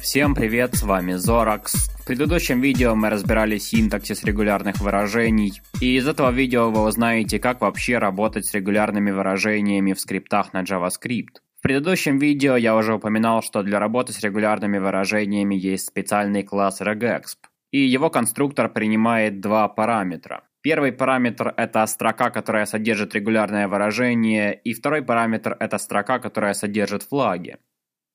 Всем 0.00 0.34
привет, 0.34 0.74
с 0.74 0.82
вами 0.82 1.12
Zorax. 1.12 1.66
В 2.00 2.06
предыдущем 2.06 2.60
видео 2.60 2.94
мы 2.94 3.10
разбирали 3.10 3.58
синтаксис 3.58 4.24
регулярных 4.24 4.80
выражений, 4.80 5.60
и 5.80 5.96
из 5.96 6.08
этого 6.08 6.30
видео 6.30 6.70
вы 6.70 6.82
узнаете, 6.82 7.38
как 7.38 7.60
вообще 7.60 7.98
работать 7.98 8.46
с 8.46 8.54
регулярными 8.54 9.10
выражениями 9.10 9.92
в 9.92 10.00
скриптах 10.00 10.52
на 10.52 10.62
JavaScript. 10.62 11.38
В 11.60 11.62
предыдущем 11.62 12.18
видео 12.18 12.56
я 12.56 12.74
уже 12.74 12.94
упоминал, 12.94 13.42
что 13.42 13.62
для 13.62 13.78
работы 13.78 14.12
с 14.12 14.20
регулярными 14.20 14.78
выражениями 14.78 15.54
есть 15.54 15.86
специальный 15.86 16.42
класс 16.42 16.80
regexp, 16.80 17.36
и 17.70 17.78
его 17.78 18.10
конструктор 18.10 18.68
принимает 18.68 19.40
два 19.40 19.68
параметра. 19.68 20.42
Первый 20.62 20.92
параметр– 20.92 21.52
это 21.56 21.84
строка, 21.86 22.30
которая 22.30 22.66
содержит 22.66 23.16
регулярное 23.16 23.66
выражение, 23.66 24.54
и 24.54 24.72
второй 24.72 25.02
параметр– 25.02 25.56
это 25.60 25.76
строка, 25.78 26.20
которая 26.20 26.54
содержит 26.54 27.02
флаги. 27.02 27.56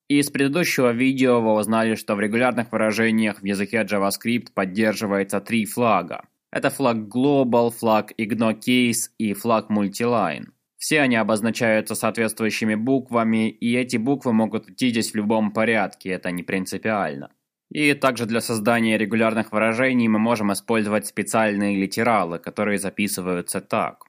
Из 0.08 0.30
предыдущего 0.30 0.92
видео 0.92 1.42
вы 1.42 1.52
узнали, 1.52 1.94
что 1.94 2.14
в 2.14 2.20
регулярных 2.20 2.72
выражениях 2.72 3.42
в 3.42 3.44
языке 3.44 3.82
JavaScript 3.82 4.52
поддерживается 4.54 5.40
три 5.42 5.66
флага. 5.66 6.24
Это 6.50 6.70
флаг 6.70 6.96
Global, 6.96 7.70
флаг 7.70 8.12
IgnoCase 8.18 9.10
и 9.18 9.34
флаг 9.34 9.70
Multiline. 9.70 10.46
Все 10.78 11.00
они 11.00 11.16
обозначаются 11.16 11.94
соответствующими 11.94 12.76
буквами, 12.76 13.50
и 13.50 13.76
эти 13.76 13.98
буквы 13.98 14.32
могут 14.32 14.70
идти 14.70 14.88
здесь 14.88 15.12
в 15.12 15.16
любом 15.16 15.52
порядке, 15.52 16.10
это 16.10 16.30
не 16.30 16.42
принципиально. 16.42 17.30
И 17.70 17.92
также 17.94 18.26
для 18.26 18.40
создания 18.40 18.96
регулярных 18.96 19.52
выражений 19.52 20.08
мы 20.08 20.18
можем 20.18 20.52
использовать 20.52 21.06
специальные 21.06 21.76
литералы, 21.76 22.38
которые 22.38 22.78
записываются 22.78 23.60
так. 23.60 24.04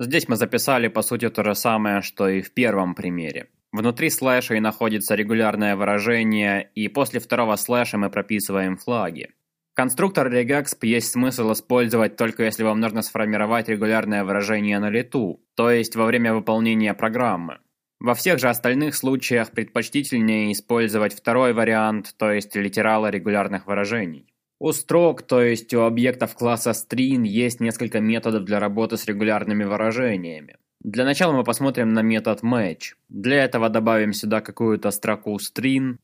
Здесь 0.00 0.28
мы 0.28 0.36
записали 0.36 0.88
по 0.88 1.02
сути 1.02 1.28
то 1.28 1.44
же 1.44 1.54
самое, 1.54 2.00
что 2.00 2.28
и 2.28 2.40
в 2.40 2.52
первом 2.52 2.94
примере. 2.94 3.50
Внутри 3.70 4.10
слэшей 4.10 4.58
находится 4.58 5.14
регулярное 5.14 5.76
выражение, 5.76 6.70
и 6.74 6.88
после 6.88 7.20
второго 7.20 7.54
слэша 7.56 7.98
мы 7.98 8.10
прописываем 8.10 8.76
флаги. 8.76 9.30
Конструктор 9.74 10.26
regexp 10.26 10.78
есть 10.82 11.12
смысл 11.12 11.52
использовать 11.52 12.16
только 12.16 12.42
если 12.42 12.64
вам 12.64 12.80
нужно 12.80 13.02
сформировать 13.02 13.68
регулярное 13.68 14.24
выражение 14.24 14.80
на 14.80 14.90
лету, 14.90 15.40
то 15.54 15.70
есть 15.70 15.94
во 15.94 16.06
время 16.06 16.34
выполнения 16.34 16.94
программы. 16.94 17.58
Во 18.00 18.14
всех 18.14 18.38
же 18.38 18.48
остальных 18.48 18.94
случаях 18.94 19.50
предпочтительнее 19.50 20.52
использовать 20.52 21.14
второй 21.14 21.52
вариант, 21.52 22.14
то 22.16 22.32
есть 22.32 22.56
литералы 22.56 23.10
регулярных 23.10 23.66
выражений. 23.66 24.26
У 24.58 24.72
строк, 24.72 25.22
то 25.22 25.42
есть 25.42 25.72
у 25.74 25.82
объектов 25.82 26.34
класса 26.34 26.70
string, 26.70 27.26
есть 27.26 27.60
несколько 27.60 28.00
методов 28.00 28.44
для 28.44 28.58
работы 28.58 28.96
с 28.96 29.04
регулярными 29.04 29.64
выражениями. 29.64 30.56
Для 30.80 31.04
начала 31.04 31.32
мы 31.32 31.44
посмотрим 31.44 31.90
на 31.90 32.00
метод 32.00 32.42
match. 32.42 32.94
Для 33.10 33.44
этого 33.44 33.68
добавим 33.68 34.14
сюда 34.14 34.40
какую-то 34.40 34.90
строку 34.90 35.36
string. 35.36 35.98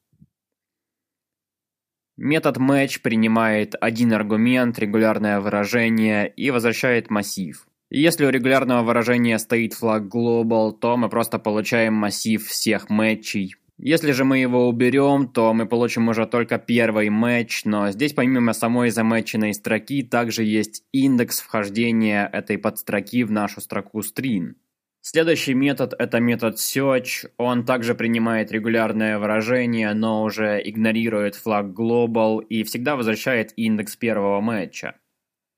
Метод 2.19 2.59
match 2.59 3.01
принимает 3.03 3.75
один 3.81 4.13
аргумент, 4.13 4.79
регулярное 4.79 5.41
выражение, 5.41 6.29
и 6.29 6.51
возвращает 6.51 7.11
массив. 7.11 7.67
Если 7.89 8.27
у 8.27 8.31
регулярного 8.31 8.83
выражения 8.83 9.39
стоит 9.39 9.75
флаг 9.75 10.05
global, 10.13 10.73
то 10.73 10.97
мы 10.97 11.09
просто 11.09 11.39
получаем 11.39 11.95
массив 11.95 12.45
всех 12.45 12.91
матчей. 12.91 13.55
Если 13.79 14.13
же 14.13 14.25
мы 14.25 14.39
его 14.39 14.69
уберем, 14.69 15.29
то 15.29 15.53
мы 15.53 15.67
получим 15.67 16.09
уже 16.09 16.27
только 16.27 16.59
первый 16.59 17.11
матч, 17.11 17.65
но 17.65 17.91
здесь 17.91 18.15
помимо 18.15 18.55
самой 18.55 18.91
замеченной 18.91 19.53
строки 19.53 20.03
также 20.03 20.45
есть 20.45 20.83
индекс 20.93 21.41
вхождения 21.41 22.29
этой 22.33 22.59
подстроки 22.59 23.23
в 23.23 23.31
нашу 23.31 23.61
строку 23.61 24.01
string. 24.01 24.55
Следующий 25.03 25.55
метод 25.55 25.95
это 25.97 26.19
метод 26.19 26.57
search, 26.57 27.29
он 27.37 27.65
также 27.65 27.95
принимает 27.95 28.51
регулярное 28.51 29.21
выражение, 29.21 29.95
но 29.95 30.25
уже 30.25 30.61
игнорирует 30.65 31.37
флаг 31.37 31.67
global 31.67 32.43
и 32.43 32.65
всегда 32.65 32.97
возвращает 32.97 33.53
индекс 33.57 33.95
первого 33.95 34.41
матча. 34.41 34.97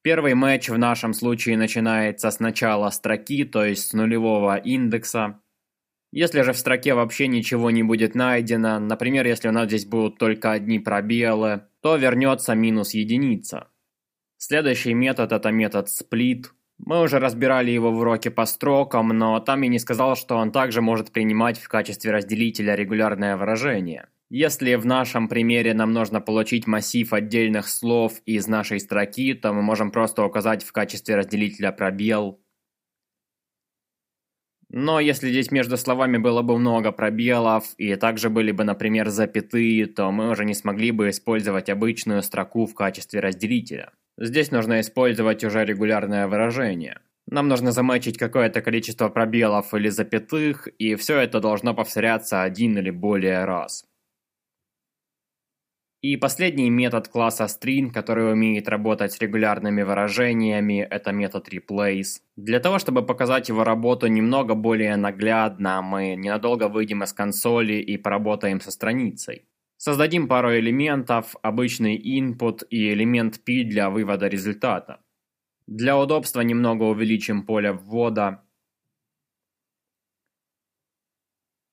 Первый 0.09 0.33
матч 0.33 0.71
в 0.71 0.79
нашем 0.79 1.13
случае 1.13 1.59
начинается 1.59 2.31
с 2.31 2.41
начала 2.41 2.89
строки, 2.89 3.45
то 3.45 3.63
есть 3.63 3.89
с 3.89 3.93
нулевого 3.93 4.57
индекса. 4.57 5.43
Если 6.13 6.41
же 6.41 6.55
в 6.55 6.57
строке 6.57 6.95
вообще 6.95 7.29
ничего 7.29 7.71
не 7.71 7.83
будет 7.83 8.15
найдено, 8.15 8.79
например, 8.79 9.27
если 9.27 9.49
у 9.49 9.53
нас 9.53 9.67
здесь 9.67 9.85
будут 9.85 10.17
только 10.17 10.53
одни 10.53 10.79
пробелы, 10.79 11.65
то 11.83 11.97
вернется 11.97 12.55
минус 12.55 12.95
единица. 12.95 13.69
Следующий 14.39 14.95
метод 14.95 15.31
это 15.31 15.51
метод 15.51 15.89
split. 15.89 16.47
Мы 16.79 17.03
уже 17.03 17.19
разбирали 17.19 17.71
его 17.71 17.93
в 17.93 17.99
уроке 17.99 18.31
по 18.31 18.47
строкам, 18.47 19.09
но 19.09 19.39
там 19.41 19.61
я 19.61 19.69
не 19.69 19.79
сказал, 19.79 20.17
что 20.17 20.37
он 20.37 20.53
также 20.53 20.81
может 20.81 21.13
принимать 21.13 21.59
в 21.59 21.69
качестве 21.69 22.13
разделителя 22.13 22.75
регулярное 22.77 23.37
выражение. 23.37 24.09
Если 24.31 24.75
в 24.75 24.85
нашем 24.85 25.27
примере 25.27 25.73
нам 25.73 25.95
нужно 25.95 26.21
получить 26.21 26.67
массив 26.67 27.11
отдельных 27.15 27.67
слов 27.67 28.21
из 28.27 28.47
нашей 28.47 28.79
строки, 28.79 29.33
то 29.33 29.55
мы 29.55 29.63
можем 29.63 29.91
просто 29.91 30.23
указать 30.23 30.63
в 30.63 30.73
качестве 30.73 31.17
разделителя 31.17 31.73
пробел. 31.73 32.39
Но 34.71 35.01
если 35.01 35.31
здесь 35.31 35.51
между 35.51 35.79
словами 35.79 36.19
было 36.19 36.43
бы 36.43 36.59
много 36.59 36.93
пробелов, 36.93 37.73
и 37.79 37.95
также 37.97 38.29
были 38.29 38.53
бы, 38.53 38.65
например, 38.65 39.09
запятые, 39.09 39.87
то 39.87 40.11
мы 40.13 40.29
уже 40.31 40.45
не 40.45 40.53
смогли 40.53 40.91
бы 40.91 41.09
использовать 41.09 41.71
обычную 41.71 42.23
строку 42.23 42.67
в 42.67 42.75
качестве 42.75 43.21
разделителя. 43.21 43.93
Здесь 44.19 44.51
нужно 44.51 44.81
использовать 44.81 45.43
уже 45.43 45.65
регулярное 45.65 46.29
выражение. 46.29 47.01
Нам 47.31 47.49
нужно 47.49 47.73
замечить 47.73 48.19
какое-то 48.19 48.61
количество 48.61 49.09
пробелов 49.09 49.73
или 49.73 49.89
запятых, 49.89 50.69
и 50.79 50.97
все 50.97 51.19
это 51.19 51.41
должно 51.41 51.73
повторяться 51.73 52.43
один 52.43 52.77
или 52.77 52.91
более 52.91 53.45
раз. 53.47 53.88
И 56.01 56.17
последний 56.17 56.71
метод 56.71 57.09
класса 57.09 57.47
string, 57.47 57.91
который 57.91 58.33
умеет 58.33 58.69
работать 58.69 59.13
с 59.13 59.19
регулярными 59.19 59.83
выражениями, 59.83 60.87
это 60.89 61.11
метод 61.11 61.49
replace. 61.49 62.21
Для 62.37 62.61
того, 62.61 62.79
чтобы 62.79 63.05
показать 63.05 63.49
его 63.49 63.65
работу 63.65 64.07
немного 64.07 64.55
более 64.55 64.95
наглядно, 64.97 65.83
мы 65.83 66.15
ненадолго 66.15 66.69
выйдем 66.69 67.03
из 67.03 67.13
консоли 67.13 67.75
и 67.75 67.97
поработаем 67.97 68.61
со 68.61 68.71
страницей. 68.71 69.47
Создадим 69.77 70.29
пару 70.29 70.57
элементов, 70.57 71.35
обычный 71.43 71.97
input 71.97 72.65
и 72.71 72.93
элемент 72.93 73.45
p 73.45 73.65
для 73.65 73.91
вывода 73.91 74.29
результата. 74.29 75.01
Для 75.67 75.99
удобства 75.99 76.43
немного 76.43 76.85
увеличим 76.85 77.43
поле 77.43 77.73
ввода, 77.73 78.45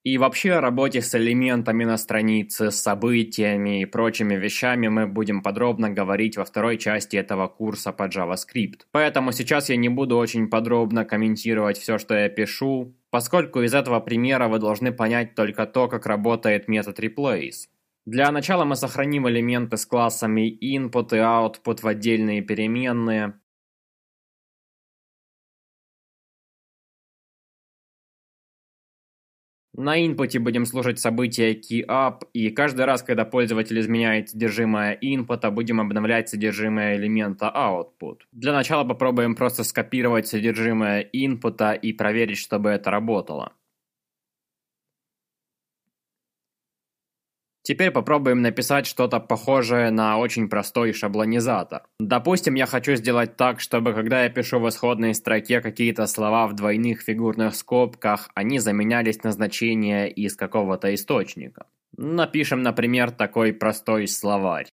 И 0.06 0.18
вообще 0.18 0.52
о 0.52 0.60
работе 0.60 1.02
с 1.02 1.16
элементами 1.16 1.82
на 1.82 1.96
странице, 1.96 2.70
с 2.70 2.76
событиями 2.76 3.82
и 3.82 3.86
прочими 3.86 4.36
вещами 4.36 4.86
мы 4.86 5.08
будем 5.08 5.42
подробно 5.42 5.90
говорить 5.90 6.36
во 6.36 6.44
второй 6.44 6.78
части 6.78 7.16
этого 7.16 7.48
курса 7.48 7.90
по 7.90 8.04
JavaScript. 8.04 8.82
Поэтому 8.92 9.32
сейчас 9.32 9.68
я 9.68 9.74
не 9.74 9.88
буду 9.88 10.16
очень 10.16 10.46
подробно 10.46 11.04
комментировать 11.04 11.76
все, 11.76 11.98
что 11.98 12.14
я 12.14 12.28
пишу, 12.28 12.94
поскольку 13.10 13.62
из 13.62 13.74
этого 13.74 13.98
примера 13.98 14.46
вы 14.46 14.60
должны 14.60 14.92
понять 14.92 15.34
только 15.34 15.66
то, 15.66 15.88
как 15.88 16.06
работает 16.06 16.68
метод 16.68 17.00
replace. 17.00 17.66
Для 18.04 18.30
начала 18.30 18.64
мы 18.64 18.76
сохраним 18.76 19.28
элементы 19.28 19.76
с 19.76 19.86
классами 19.86 20.48
input 20.48 21.16
и 21.16 21.18
output 21.18 21.82
в 21.82 21.86
отдельные 21.88 22.42
переменные, 22.42 23.40
На 29.78 30.02
инпуте 30.06 30.38
будем 30.38 30.64
слушать 30.64 30.98
события 30.98 31.52
keyUp, 31.52 32.20
и 32.32 32.48
каждый 32.48 32.86
раз, 32.86 33.02
когда 33.02 33.26
пользователь 33.26 33.78
изменяет 33.78 34.30
содержимое 34.30 34.96
инпута, 35.02 35.50
будем 35.50 35.82
обновлять 35.82 36.30
содержимое 36.30 36.96
элемента 36.96 37.52
output. 37.54 38.20
Для 38.32 38.54
начала 38.54 38.84
попробуем 38.84 39.34
просто 39.34 39.64
скопировать 39.64 40.28
содержимое 40.28 41.00
инпута 41.12 41.74
и 41.74 41.92
проверить, 41.92 42.38
чтобы 42.38 42.70
это 42.70 42.90
работало. 42.90 43.52
Теперь 47.66 47.90
попробуем 47.90 48.42
написать 48.42 48.86
что-то 48.86 49.18
похожее 49.18 49.90
на 49.90 50.18
очень 50.18 50.48
простой 50.48 50.92
шаблонизатор. 50.92 51.82
Допустим, 51.98 52.54
я 52.54 52.64
хочу 52.64 52.94
сделать 52.94 53.36
так, 53.36 53.58
чтобы 53.58 53.92
когда 53.92 54.22
я 54.22 54.30
пишу 54.30 54.60
в 54.60 54.68
исходной 54.68 55.14
строке 55.14 55.60
какие-то 55.60 56.06
слова 56.06 56.46
в 56.46 56.54
двойных 56.54 57.00
фигурных 57.00 57.56
скобках, 57.56 58.30
они 58.36 58.60
заменялись 58.60 59.24
на 59.24 59.32
значение 59.32 60.08
из 60.08 60.36
какого-то 60.36 60.94
источника. 60.94 61.66
Напишем, 61.96 62.62
например, 62.62 63.10
такой 63.10 63.52
простой 63.52 64.06
словарь. 64.06 64.68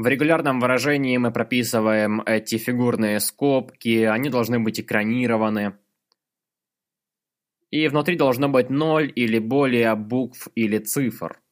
В 0.00 0.06
регулярном 0.06 0.60
выражении 0.60 1.18
мы 1.18 1.30
прописываем 1.30 2.22
эти 2.24 2.56
фигурные 2.56 3.20
скобки, 3.20 4.04
они 4.04 4.30
должны 4.30 4.58
быть 4.58 4.80
экранированы. 4.80 5.74
И 7.70 7.86
внутри 7.86 8.16
должно 8.16 8.48
быть 8.48 8.70
0 8.70 9.12
или 9.14 9.38
более 9.38 9.94
букв 9.96 10.48
или 10.54 10.78
цифр. 10.78 11.42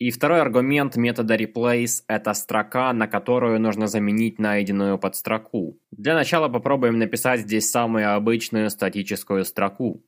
И 0.00 0.10
второй 0.10 0.40
аргумент 0.40 0.96
метода 0.96 1.36
replace– 1.36 2.02
это 2.08 2.34
строка, 2.34 2.92
на 2.92 3.06
которую 3.06 3.60
нужно 3.60 3.86
заменить 3.86 4.40
найденную 4.40 4.98
подстроку. 4.98 5.78
Для 5.92 6.16
начала 6.16 6.48
попробуем 6.48 6.98
написать 6.98 7.42
здесь 7.42 7.70
самую 7.70 8.16
обычную 8.16 8.70
статическую 8.70 9.44
строку. 9.44 10.02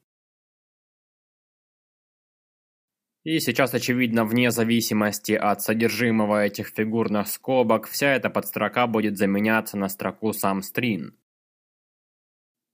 И 3.24 3.40
сейчас, 3.40 3.72
очевидно, 3.72 4.26
вне 4.26 4.50
зависимости 4.50 5.32
от 5.32 5.62
содержимого 5.62 6.44
этих 6.44 6.68
фигурных 6.68 7.26
скобок, 7.28 7.88
вся 7.88 8.14
эта 8.14 8.28
подстрока 8.28 8.86
будет 8.86 9.16
заменяться 9.16 9.78
на 9.78 9.88
строку 9.88 10.34
сам 10.34 10.62
стрин. 10.62 11.14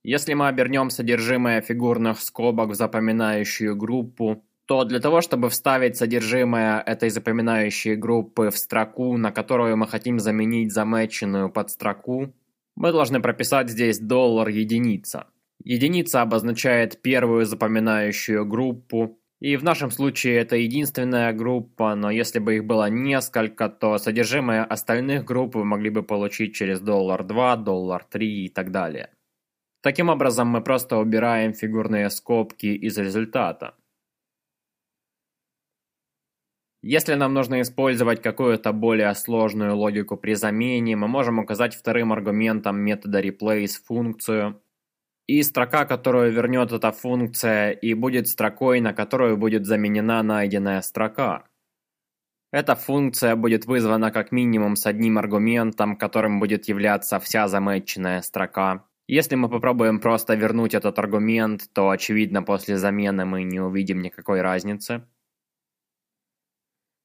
Если 0.03 0.35
мы 0.35 0.49
обернем 0.49 0.91
содержимое 0.91 1.61
фигурных 1.61 2.21
скобок 2.21 2.71
в 2.71 2.75
запоминающую 2.75 3.77
группу, 3.77 4.43
то 4.67 4.85
для 4.85 4.99
того, 4.99 5.21
чтобы 5.21 5.51
вставить 5.51 5.97
содержимое 5.97 6.81
этой 6.81 7.11
запоминающей 7.11 7.95
группы 7.95 8.51
в 8.51 8.59
строку, 8.59 9.17
на 9.17 9.31
которую 9.31 9.77
мы 9.77 9.87
хотим 9.87 10.19
заменить 10.19 10.73
замеченную 10.73 11.51
подстроку, 11.51 12.33
мы 12.75 12.93
должны 12.93 13.21
прописать 13.21 13.71
здесь 13.71 14.01
доллар 14.01 14.49
единица. 14.49 15.27
Единица 15.63 16.23
обозначает 16.23 17.03
первую 17.03 17.45
запоминающую 17.45 18.47
группу, 18.47 19.20
и 19.41 19.57
в 19.57 19.65
нашем 19.65 19.91
случае 19.91 20.37
это 20.37 20.57
единственная 20.57 21.33
группа, 21.33 21.95
но 21.95 22.11
если 22.11 22.39
бы 22.39 22.57
их 22.57 22.67
было 22.67 22.91
несколько, 22.91 23.71
то 23.71 23.97
содержимое 23.97 24.65
остальных 24.65 25.25
групп 25.25 25.55
вы 25.55 25.65
могли 25.65 25.89
бы 25.89 26.03
получить 26.03 26.55
через 26.55 26.81
доллар 26.81 27.25
2, 27.25 27.57
доллар 27.57 28.05
3 28.05 28.45
и 28.45 28.49
так 28.51 28.71
далее. 28.71 29.09
Таким 29.83 30.11
образом, 30.11 30.49
мы 30.49 30.63
просто 30.63 30.99
убираем 30.99 31.55
фигурные 31.55 32.11
скобки 32.11 32.67
из 32.67 32.99
результата. 32.99 33.75
Если 36.83 37.15
нам 37.15 37.33
нужно 37.33 37.63
использовать 37.63 38.23
какую-то 38.23 38.73
более 38.73 39.15
сложную 39.15 39.75
логику 39.75 40.19
при 40.19 40.35
замене, 40.35 40.97
мы 40.97 41.09
можем 41.09 41.39
указать 41.39 41.75
вторым 41.75 42.13
аргументом 42.13 42.79
метода 42.79 43.21
replace 43.21 43.83
функцию, 43.87 44.63
и 45.31 45.45
строка, 45.45 45.85
которую 45.85 46.33
вернет 46.33 46.73
эта 46.73 46.91
функция, 46.91 47.71
и 47.71 47.95
будет 47.95 48.27
строкой, 48.27 48.81
на 48.81 48.93
которую 48.93 49.37
будет 49.37 49.65
заменена 49.65 50.25
найденная 50.25 50.83
строка. 50.83 51.45
Эта 52.51 52.75
функция 52.75 53.37
будет 53.37 53.65
вызвана 53.65 54.11
как 54.11 54.33
минимум 54.33 54.75
с 54.75 54.87
одним 54.87 55.19
аргументом, 55.19 55.97
которым 55.97 56.41
будет 56.41 56.67
являться 56.67 57.21
вся 57.21 57.47
замеченная 57.47 58.23
строка. 58.23 58.85
Если 59.07 59.37
мы 59.37 59.49
попробуем 59.49 60.01
просто 60.01 60.35
вернуть 60.35 60.75
этот 60.75 60.99
аргумент, 60.99 61.73
то 61.73 61.91
очевидно 61.91 62.43
после 62.43 62.77
замены 62.77 63.25
мы 63.25 63.45
не 63.45 63.61
увидим 63.61 64.03
никакой 64.03 64.41
разницы. 64.41 65.07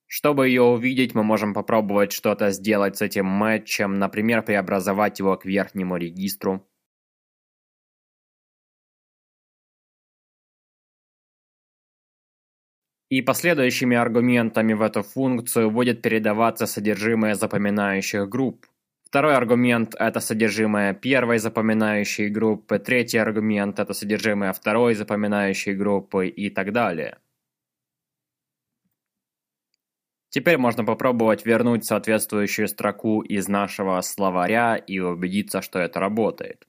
Чтобы 0.07 0.47
ее 0.47 0.63
увидеть, 0.63 1.13
мы 1.13 1.23
можем 1.23 1.53
попробовать 1.53 2.11
что-то 2.11 2.49
сделать 2.49 2.97
с 2.97 3.03
этим 3.03 3.27
матчем, 3.27 3.99
например, 3.99 4.41
преобразовать 4.41 5.19
его 5.19 5.37
к 5.37 5.45
верхнему 5.45 5.97
регистру. 5.97 6.67
И 13.09 13.21
последующими 13.21 13.95
аргументами 13.95 14.73
в 14.73 14.81
эту 14.81 15.03
функцию 15.03 15.69
будет 15.69 16.01
передаваться 16.01 16.65
содержимое 16.65 17.35
запоминающих 17.35 18.27
групп. 18.27 18.65
Второй 19.03 19.35
аргумент– 19.35 19.95
это 19.99 20.19
содержимое 20.19 20.93
первой 20.93 21.37
запоминающей 21.37 22.29
группы, 22.29 22.79
третий 22.79 23.19
аргумент– 23.19 23.79
это 23.79 23.93
содержимое 23.93 24.51
второй 24.51 24.95
запоминающей 24.95 25.73
группы 25.73 26.27
и 26.27 26.49
так 26.49 26.73
далее. 26.73 27.19
Теперь 30.29 30.57
можно 30.57 30.83
попробовать 30.83 31.45
вернуть 31.45 31.85
соответствующую 31.85 32.67
строку 32.67 33.21
из 33.21 33.47
нашего 33.47 34.01
словаря 34.01 34.75
и 34.75 34.99
убедиться, 34.99 35.61
что 35.61 35.79
это 35.79 36.01
работает. 36.01 36.67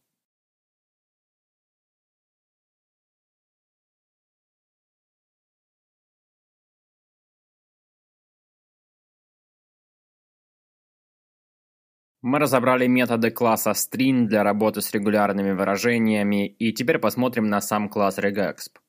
Мы 12.29 12.41
разобрали 12.41 12.89
методы 12.89 13.31
класса 13.31 13.71
string 13.71 14.25
для 14.27 14.43
работы 14.43 14.81
с 14.81 14.93
регулярными 14.93 15.53
выражениями 15.53 16.49
и 16.49 16.73
теперь 16.73 16.99
посмотрим 16.99 17.47
на 17.47 17.61
сам 17.61 17.89
класс 17.89 18.19
regexp. 18.19 18.81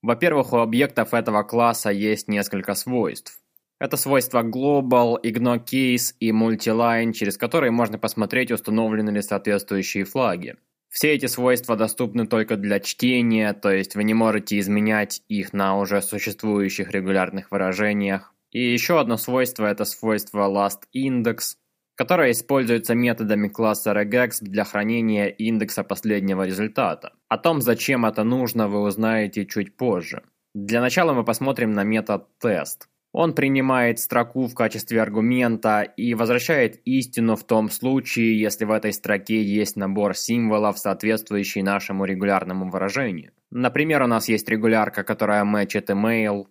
Во-первых, 0.00 0.54
у 0.54 0.56
объектов 0.56 1.12
этого 1.12 1.42
класса 1.42 1.90
есть 1.90 2.28
несколько 2.28 2.74
свойств. 2.74 3.38
Это 3.78 3.98
свойства 3.98 4.42
global, 4.42 5.16
ignocase 5.22 6.14
и 6.18 6.30
multiline, 6.30 7.12
через 7.12 7.36
которые 7.36 7.72
можно 7.72 7.98
посмотреть, 7.98 8.52
установлены 8.52 9.10
ли 9.10 9.20
соответствующие 9.20 10.04
флаги. 10.04 10.56
Все 10.88 11.12
эти 11.12 11.26
свойства 11.26 11.76
доступны 11.76 12.26
только 12.26 12.56
для 12.56 12.80
чтения, 12.80 13.52
то 13.52 13.70
есть 13.70 13.96
вы 13.96 14.04
не 14.04 14.14
можете 14.14 14.58
изменять 14.60 15.22
их 15.28 15.52
на 15.52 15.76
уже 15.76 16.00
существующих 16.00 16.90
регулярных 16.90 17.50
выражениях. 17.50 18.32
И 18.50 18.72
еще 18.72 18.98
одно 18.98 19.18
свойство– 19.18 19.66
это 19.66 19.84
свойство 19.84 20.48
lastIndex, 20.48 21.56
которая 22.00 22.30
используется 22.30 22.94
методами 22.94 23.48
класса 23.48 23.92
regex 23.92 24.38
для 24.40 24.64
хранения 24.64 25.26
индекса 25.26 25.84
последнего 25.84 26.46
результата. 26.46 27.12
О 27.28 27.36
том, 27.36 27.60
зачем 27.60 28.06
это 28.06 28.24
нужно, 28.24 28.68
вы 28.68 28.80
узнаете 28.80 29.44
чуть 29.44 29.76
позже. 29.76 30.22
Для 30.54 30.80
начала 30.80 31.12
мы 31.12 31.24
посмотрим 31.24 31.72
на 31.72 31.84
метод 31.84 32.26
test. 32.42 32.86
Он 33.12 33.34
принимает 33.34 33.98
строку 33.98 34.46
в 34.46 34.54
качестве 34.54 35.02
аргумента 35.02 35.82
и 35.82 36.14
возвращает 36.14 36.80
истину 36.86 37.36
в 37.36 37.44
том 37.44 37.68
случае, 37.68 38.40
если 38.40 38.64
в 38.64 38.70
этой 38.70 38.94
строке 38.94 39.42
есть 39.42 39.76
набор 39.76 40.16
символов, 40.16 40.78
соответствующий 40.78 41.60
нашему 41.60 42.06
регулярному 42.06 42.70
выражению. 42.70 43.32
Например, 43.50 44.04
у 44.04 44.06
нас 44.06 44.26
есть 44.26 44.48
регулярка, 44.48 45.04
которая 45.04 45.44
мэчит 45.44 45.90
email, 45.90 46.46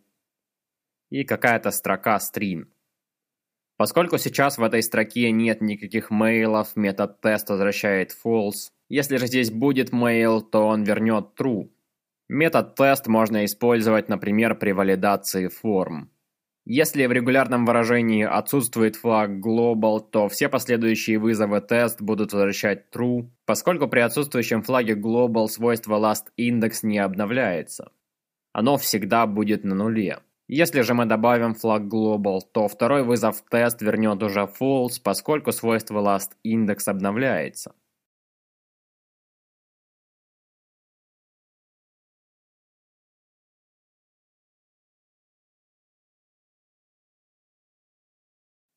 и 1.09 1.23
какая-то 1.23 1.71
строка 1.71 2.19
string. 2.19 2.65
Поскольку 3.79 4.17
сейчас 4.17 4.57
в 4.57 4.63
этой 4.63 4.83
строке 4.83 5.31
нет 5.31 5.61
никаких 5.61 6.11
мейлов, 6.11 6.75
метод 6.75 7.21
тест 7.21 7.49
возвращает 7.49 8.11
false. 8.11 8.71
Если 8.89 9.15
же 9.15 9.27
здесь 9.27 9.51
будет 9.51 9.93
mail, 9.93 10.41
то 10.41 10.67
он 10.67 10.83
вернет 10.83 11.29
true. 11.39 11.69
Метод 12.27 12.75
тест 12.75 13.07
можно 13.07 13.45
использовать, 13.45 14.09
например, 14.09 14.55
при 14.55 14.73
валидации 14.73 15.47
форм. 15.47 16.11
Если 16.65 17.05
в 17.05 17.13
регулярном 17.13 17.65
выражении 17.65 18.25
отсутствует 18.25 18.97
флаг 18.97 19.29
global, 19.39 20.01
то 20.01 20.27
все 20.27 20.49
последующие 20.49 21.17
вызовы 21.17 21.61
тест 21.61 22.01
будут 22.01 22.33
возвращать 22.33 22.93
true, 22.93 23.29
поскольку 23.45 23.87
при 23.87 24.01
отсутствующем 24.01 24.61
флаге 24.61 24.95
global 24.95 25.47
свойство 25.47 25.95
lastIndex 25.95 26.79
не 26.83 26.99
обновляется. 26.99 27.93
Оно 28.51 28.75
всегда 28.75 29.25
будет 29.25 29.63
на 29.63 29.73
нуле. 29.73 30.19
Если 30.51 30.81
же 30.81 30.95
мы 30.95 31.05
добавим 31.05 31.53
флаг 31.53 31.83
global, 31.83 32.41
то 32.41 32.67
второй 32.67 33.03
вызов 33.03 33.41
тест 33.49 33.81
вернет 33.83 34.23
уже 34.23 34.41
false, 34.41 34.99
поскольку 35.01 35.51
свойство 35.51 36.01
lastIndex 36.01 36.87
обновляется. 36.87 37.75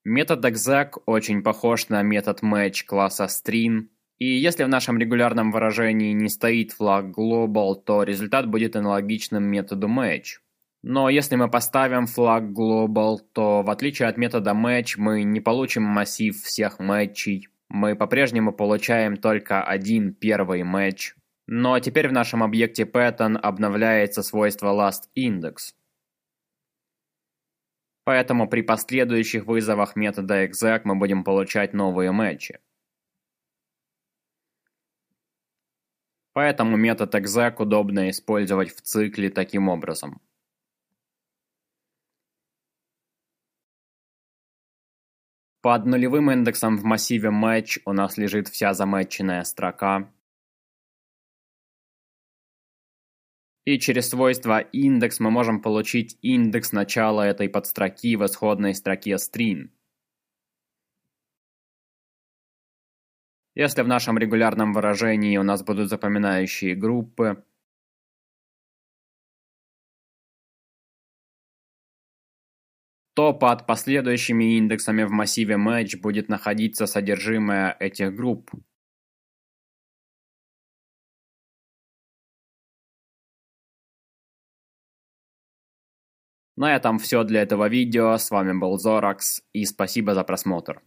Метод 0.04 0.44
exec 0.44 1.00
очень 1.06 1.42
похож 1.42 1.88
на 1.88 2.02
метод 2.02 2.42
match 2.42 2.84
класса 2.86 3.24
string, 3.24 3.88
и 4.18 4.26
если 4.26 4.64
в 4.64 4.68
нашем 4.68 4.98
регулярном 4.98 5.50
выражении 5.50 6.12
не 6.12 6.28
стоит 6.28 6.72
флаг 6.72 7.06
global, 7.06 7.74
то 7.74 8.02
результат 8.02 8.48
будет 8.48 8.76
аналогичным 8.76 9.42
методу 9.42 9.88
match. 9.88 10.38
Но 10.82 11.08
если 11.08 11.36
мы 11.36 11.48
поставим 11.48 12.06
флаг 12.06 12.44
global, 12.44 13.18
то 13.32 13.62
в 13.62 13.70
отличие 13.70 14.08
от 14.08 14.16
метода 14.18 14.50
match 14.50 14.94
мы 14.96 15.22
не 15.22 15.40
получим 15.40 15.84
массив 15.84 16.36
всех 16.36 16.80
матчей. 16.80 17.48
Мы 17.68 17.94
по-прежнему 17.94 18.52
получаем 18.52 19.16
только 19.16 19.62
один 19.62 20.12
первый 20.12 20.64
матч. 20.64 21.14
Но 21.46 21.78
теперь 21.78 22.08
в 22.08 22.12
нашем 22.12 22.42
объекте 22.42 22.82
pattern 22.82 23.36
обновляется 23.36 24.22
свойство 24.22 24.68
lastIndex. 24.68 25.74
Поэтому 28.04 28.48
при 28.48 28.62
последующих 28.62 29.46
вызовах 29.46 29.94
метода 29.94 30.44
exec 30.44 30.80
мы 30.82 30.96
будем 30.96 31.22
получать 31.22 31.72
новые 31.72 32.10
матчи. 32.10 32.58
Поэтому 36.32 36.76
метод 36.76 37.14
exec 37.14 37.54
удобно 37.58 38.10
использовать 38.10 38.74
в 38.74 38.80
цикле 38.80 39.30
таким 39.30 39.68
образом. 39.68 40.20
Под 45.62 45.86
нулевым 45.86 46.28
индексом 46.32 46.76
в 46.76 46.82
массиве 46.82 47.28
match 47.28 47.80
у 47.84 47.92
нас 47.92 48.18
лежит 48.18 48.48
вся 48.48 48.74
заматченная 48.74 49.44
строка. 49.44 50.12
И 53.64 53.78
через 53.78 54.08
свойство 54.08 54.58
индекс 54.58 55.20
мы 55.20 55.30
можем 55.30 55.62
получить 55.62 56.18
индекс 56.20 56.72
начала 56.72 57.24
этой 57.24 57.48
подстроки 57.48 58.16
в 58.16 58.26
исходной 58.26 58.74
строке 58.74 59.12
string. 59.12 59.70
Если 63.54 63.82
в 63.82 63.86
нашем 63.86 64.18
регулярном 64.18 64.72
выражении 64.72 65.36
у 65.36 65.44
нас 65.44 65.62
будут 65.62 65.90
запоминающие 65.90 66.74
группы, 66.74 67.44
то 73.14 73.32
под 73.34 73.66
последующими 73.66 74.56
индексами 74.58 75.04
в 75.04 75.10
массиве 75.10 75.56
match 75.56 76.00
будет 76.00 76.28
находиться 76.28 76.86
содержимое 76.86 77.76
этих 77.78 78.14
групп. 78.14 78.50
На 86.56 86.76
этом 86.76 86.98
все 86.98 87.24
для 87.24 87.42
этого 87.42 87.68
видео. 87.68 88.16
С 88.16 88.30
вами 88.30 88.58
был 88.58 88.78
Зоракс 88.78 89.42
и 89.52 89.64
спасибо 89.66 90.14
за 90.14 90.24
просмотр. 90.24 90.80